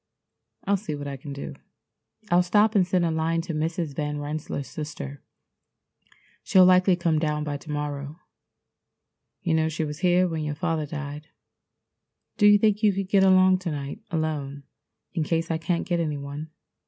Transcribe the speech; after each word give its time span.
I'll 0.65 0.77
see 0.77 0.95
what 0.95 1.05
I 1.07 1.15
can 1.15 1.31
do. 1.31 1.53
I'll 2.31 2.41
stop 2.41 2.73
and 2.73 2.87
send 2.87 3.05
a 3.05 3.11
line 3.11 3.41
to 3.41 3.53
Mrs. 3.53 3.95
Van 3.95 4.17
Rensselaer's 4.17 4.65
sister. 4.65 5.21
She'll 6.41 6.65
likely 6.65 6.95
come 6.95 7.19
down 7.19 7.43
by 7.43 7.57
to 7.57 7.69
morrow. 7.69 8.17
You 9.43 9.53
know 9.53 9.69
she 9.69 9.85
was 9.85 9.99
here 9.99 10.27
when 10.27 10.43
your 10.43 10.55
father 10.55 10.87
died. 10.87 11.27
Do 12.37 12.47
you 12.47 12.57
think 12.57 12.81
you 12.81 12.93
could 12.93 13.09
get 13.09 13.23
along 13.23 13.59
to 13.59 13.69
night 13.71 13.99
alone 14.09 14.63
in 15.13 15.23
case 15.23 15.51
I 15.51 15.59
can't 15.59 15.85
get 15.87 15.99
any 15.99 16.17
one? 16.17 16.49